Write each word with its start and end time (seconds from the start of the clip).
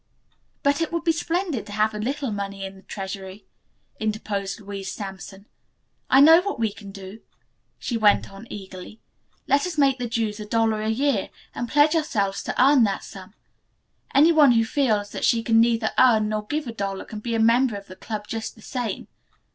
"But 0.63 0.81
it 0.81 0.91
would 0.91 1.03
be 1.03 1.11
splendid 1.11 1.67
to 1.67 1.73
have 1.73 1.93
a 1.93 1.99
little 1.99 2.31
money 2.31 2.65
in 2.65 2.75
the 2.75 2.81
treasury," 2.81 3.45
interposed 3.99 4.59
Louise 4.59 4.91
Sampson. 4.91 5.45
"I 6.09 6.19
know 6.21 6.41
what 6.41 6.59
we 6.59 6.73
can 6.73 6.89
do," 6.89 7.19
she 7.77 7.97
went 7.97 8.31
on 8.31 8.47
eagerly. 8.49 8.99
"Let 9.47 9.67
us 9.67 9.77
make 9.77 9.99
the 9.99 10.09
dues 10.09 10.39
a 10.39 10.45
dollar 10.47 10.81
a 10.81 10.89
year, 10.89 11.29
and 11.53 11.69
pledge 11.69 11.93
ourselves 11.95 12.41
to 12.45 12.59
earn 12.59 12.83
that 12.85 13.03
sum. 13.03 13.35
Any 14.11 14.31
one 14.31 14.53
who 14.53 14.65
feels 14.65 15.11
that 15.11 15.23
she 15.23 15.43
can 15.43 15.61
neither 15.61 15.91
earn 15.99 16.29
nor 16.29 16.47
give 16.47 16.65
a 16.65 16.71
dollar 16.73 17.05
can 17.05 17.19
be 17.19 17.35
a 17.35 17.39
member 17.39 17.75
of 17.75 17.85
the 17.85 17.95
club 17.95 18.25
just 18.25 18.55
the 18.55 18.63
same. 18.63 19.07